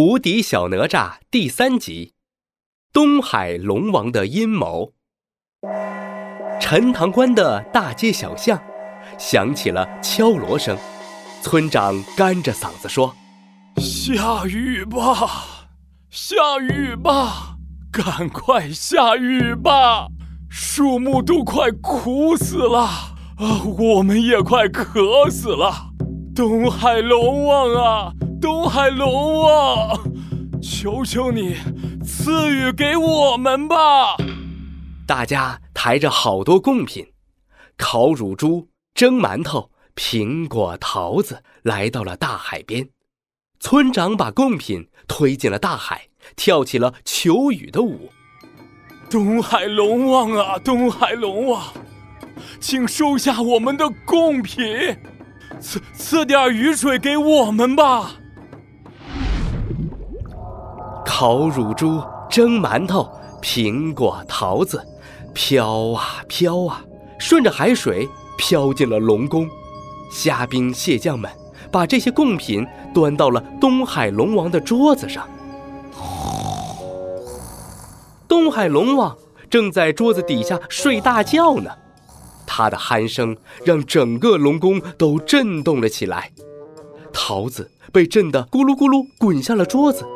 [0.00, 2.12] 无敌小哪吒第三集：
[2.92, 4.92] 东海龙王的阴谋。
[6.60, 8.62] 陈塘关的大街小巷
[9.18, 10.78] 响起了敲锣声，
[11.42, 13.12] 村长干着嗓子说
[13.82, 15.66] ：“下雨吧，
[16.10, 17.56] 下雨吧，
[17.90, 20.06] 赶快下雨吧！
[20.48, 22.78] 树木都快枯死了，
[23.38, 25.90] 啊，我们也快渴死了。
[26.36, 30.00] 东海龙王啊！”东海龙王，
[30.62, 31.56] 求求你
[32.04, 34.16] 赐予给我们吧！
[35.06, 37.04] 大家抬着好多贡品，
[37.76, 42.88] 烤乳猪、蒸馒头、苹果、桃子，来到了大海边。
[43.58, 48.08] 村长把贡品推进了大海，跳起了求雨的舞。
[49.10, 51.62] 东海龙王啊，东海龙王，
[52.60, 54.64] 请收下我们的贡品，
[55.58, 58.12] 赐赐点雨水给我们吧！
[61.20, 62.00] 烤乳猪、
[62.30, 63.10] 蒸馒头、
[63.42, 64.80] 苹果、桃子，
[65.34, 66.84] 飘啊飘啊，
[67.18, 69.50] 顺着海水飘进了龙宫。
[70.12, 71.28] 虾兵蟹将们
[71.72, 75.28] 把这些贡品端到了东海龙王的桌子上。
[78.28, 79.18] 东海龙王
[79.50, 81.72] 正在桌子底下睡大觉呢，
[82.46, 86.30] 他的鼾声让整个龙宫都震动了起来。
[87.12, 90.06] 桃子被震得咕噜咕噜滚下了桌子。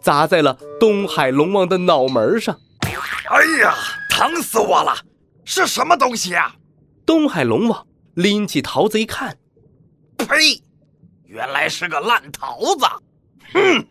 [0.00, 2.58] 砸在了东海龙王的脑门上，
[3.28, 3.74] 哎呀，
[4.10, 4.96] 疼死我了！
[5.44, 6.54] 是什么东西啊？
[7.04, 9.38] 东海龙王拎起桃子一看，
[10.16, 10.62] 呸！
[11.24, 12.86] 原来是个烂桃子！
[13.52, 13.86] 哼！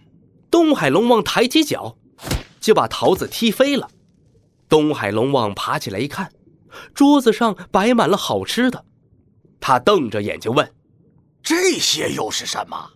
[0.52, 1.96] 东海龙王抬起脚，
[2.60, 3.90] 就把桃子踢飞了。
[4.68, 6.32] 东海龙王爬起来一看，
[6.94, 8.84] 桌子上摆满了好吃的，
[9.60, 10.74] 他瞪着眼睛问
[11.42, 12.92] ：“这些又是什么？”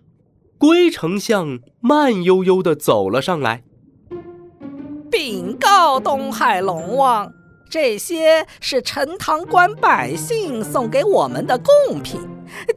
[0.66, 3.64] 龟丞相慢悠悠地走了上来，
[5.12, 7.30] 禀告东海龙王，
[7.70, 12.22] 这些是陈塘关百姓送给我们的贡品，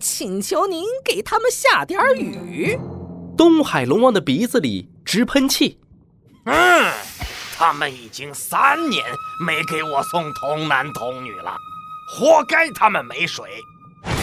[0.00, 2.76] 请求您给他们下点雨。
[3.36, 5.78] 东海龙王的鼻子里直喷气，
[6.46, 6.92] 嗯，
[7.56, 9.04] 他们已经三年
[9.46, 11.56] 没给我送童男童女了，
[12.10, 13.48] 活该他们没水。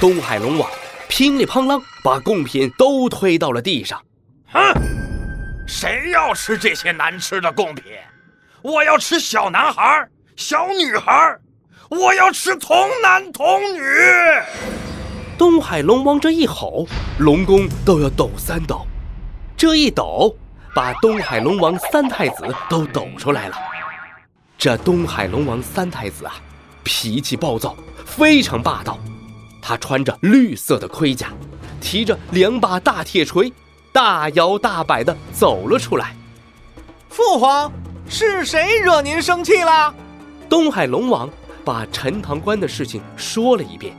[0.02, 0.70] 东海龙王。
[1.16, 4.02] 乒里乓啷，把贡品都推到了地上。
[4.52, 4.60] 哼！
[5.68, 7.84] 谁要吃这些难吃的贡品？
[8.64, 11.38] 我要吃小男孩、小女孩，
[11.88, 13.80] 我要吃童男童女。
[15.38, 16.88] 东海龙王这一吼，
[17.20, 18.84] 龙宫都要抖三抖。
[19.56, 20.36] 这一抖，
[20.74, 23.56] 把东海龙王三太子都抖出来了。
[24.58, 26.34] 这东海龙王三太子啊，
[26.84, 28.98] 脾气暴躁，非常霸道。
[29.66, 31.30] 他穿着绿色的盔甲，
[31.80, 33.52] 提着两把大铁锤，
[33.94, 36.14] 大摇大摆地走了出来。
[37.08, 37.72] 父皇，
[38.10, 39.96] 是谁惹您生气了？
[40.50, 41.30] 东海龙王
[41.64, 43.96] 把陈塘关的事情说了一遍。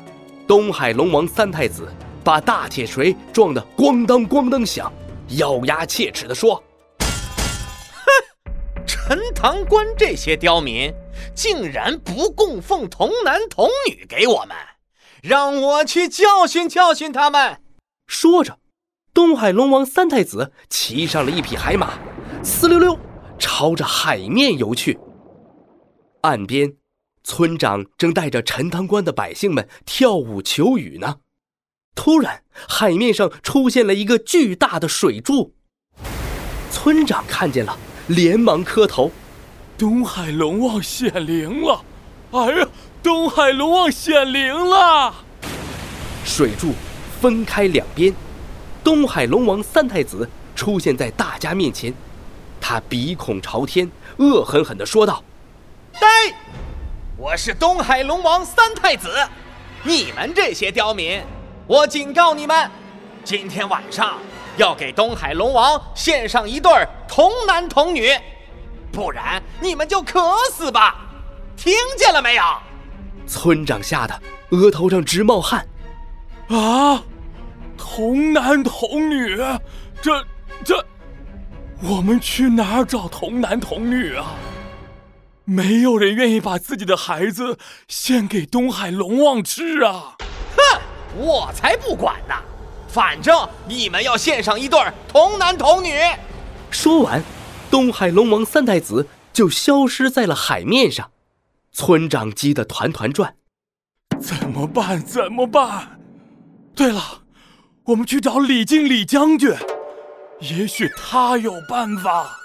[0.47, 1.88] 东海龙王三太子
[2.22, 4.92] 把大铁锤撞得咣当咣当响，
[5.38, 6.62] 咬牙切齿地说
[8.04, 10.92] ：“哼，陈塘关这些刁民，
[11.34, 14.54] 竟然不供奉童男童女给我们！”
[15.24, 17.62] 让我去教训教训他们。
[18.06, 18.58] 说着，
[19.14, 21.94] 东海龙王三太子骑上了一匹海马，
[22.42, 22.98] 呲溜溜
[23.38, 24.98] 朝着海面游去。
[26.20, 26.74] 岸边，
[27.22, 31.20] 村长正带着陈塘关的百姓们跳舞求雨呢。
[31.94, 35.54] 突然，海面上出现了一个巨大的水柱。
[36.70, 39.10] 村长看见了，连忙磕头
[39.78, 41.82] ：“东海龙王显灵了！”
[42.34, 42.66] 哎呀！
[43.00, 45.14] 东海龙王显灵了，
[46.24, 46.72] 水柱
[47.20, 48.12] 分开两边，
[48.82, 51.94] 东海龙王三太子出现在大家面前，
[52.60, 55.22] 他鼻孔朝天，恶狠狠地说道
[56.00, 56.08] ：“呆，
[57.16, 59.08] 我是东海龙王三太子，
[59.84, 61.22] 你们这些刁民，
[61.68, 62.68] 我警告你们，
[63.22, 64.18] 今天晚上
[64.56, 66.72] 要给东海龙王献上一对
[67.06, 68.10] 童男童女，
[68.90, 70.20] 不然你们就渴
[70.52, 71.03] 死吧！
[71.56, 72.42] 听见了没有？”
[73.26, 74.20] 村长吓得
[74.50, 75.66] 额头上直冒汗，
[76.48, 77.02] 啊，
[77.76, 79.36] 童男童女，
[80.02, 80.24] 这
[80.62, 80.84] 这，
[81.80, 84.34] 我们去哪儿找童男童女啊？
[85.46, 87.58] 没有人愿意把自己的孩子
[87.88, 90.16] 献给东海龙王吃啊！
[90.56, 90.80] 哼，
[91.16, 92.34] 我才不管呢，
[92.88, 94.78] 反正你们要献上一对
[95.08, 95.98] 童男童女。
[96.70, 97.22] 说完，
[97.70, 101.10] 东海龙王三太子就消失在了海面上。
[101.75, 103.35] 村长急得团团转，
[104.21, 105.03] 怎么办？
[105.03, 105.99] 怎么办？
[106.73, 107.25] 对了，
[107.87, 109.53] 我们去找李靖李将军，
[110.41, 112.38] 也许他有办法。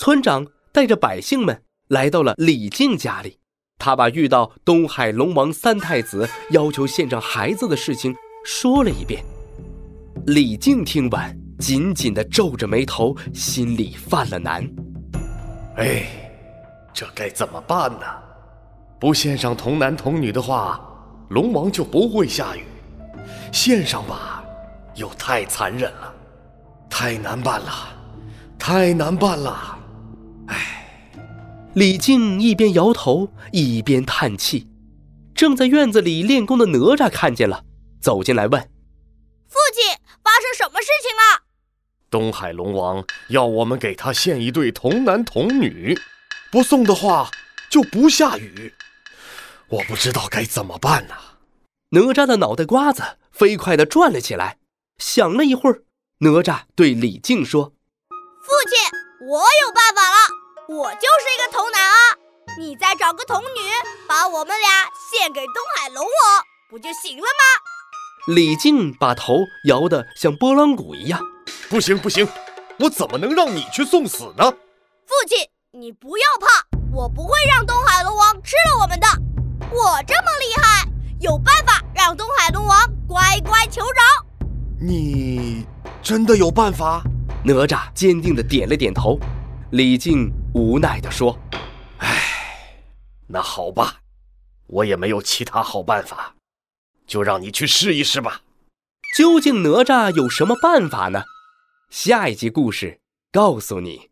[0.00, 3.40] 村长带着百姓们来到了李靖家里，
[3.78, 8.14] 他把遇到东海龙王三太子要求献上孩子的事情
[8.44, 9.24] 说了一遍。
[10.26, 14.64] 李靖听完，紧紧地皱着眉头，心里犯了难。
[15.78, 16.06] 哎，
[16.94, 18.06] 这该怎么办呢？
[19.00, 20.80] 不献上童男童女的话，
[21.28, 22.62] 龙王就不会下雨；
[23.52, 24.42] 献上吧，
[24.96, 26.12] 又太残忍了，
[26.90, 27.70] 太难办了，
[28.58, 29.78] 太难办了。
[30.48, 31.12] 唉，
[31.74, 34.66] 李靖一边摇头一边叹气。
[35.32, 37.62] 正在院子里练功的哪吒看见了，
[38.00, 38.60] 走进来问
[39.46, 41.44] ：“父亲，发生什么事情了？”
[42.10, 45.96] 东海龙王要我们给他献一对童男童女，
[46.50, 47.30] 不送的话
[47.70, 48.74] 就不下雨。
[49.68, 51.14] 我不知道该怎么办呢。
[51.90, 54.58] 哪吒的脑袋瓜子飞快地转了起来，
[54.98, 55.82] 想了一会儿，
[56.18, 57.72] 哪吒对李靖说
[58.42, 60.16] ：“父亲，我有办法了，
[60.68, 62.16] 我就是一个童男啊！
[62.58, 63.70] 你再找个童女，
[64.06, 64.68] 把我们俩
[65.10, 71.20] 献给东海龙王，不就行了吗？”李靖把头摇得像拨浪鼓一样。
[71.70, 72.28] 不行不行，
[72.78, 74.50] 我怎么能让你去送死呢？
[75.06, 79.06] 父亲，你不要怕，我不会让东海龙王吃了我们的。
[79.70, 80.84] 我这么厉害，
[81.20, 84.26] 有办法让东海龙王乖乖求饶。
[84.80, 85.64] 你
[86.02, 87.04] 真的有办法？
[87.44, 89.16] 哪吒坚定的点了点头。
[89.70, 91.38] 李靖无奈的说
[91.98, 92.18] ：“唉，
[93.28, 94.00] 那好吧，
[94.66, 96.34] 我也没有其他好办法，
[97.06, 98.40] 就让你去试一试吧。
[99.16, 101.22] 究竟哪吒有什么办法呢？”
[101.90, 102.98] 下一集故事
[103.30, 104.10] 告诉你。